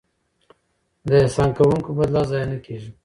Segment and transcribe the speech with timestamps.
[1.07, 2.89] د احسان کوونکو بدله ضایع نه کیږي.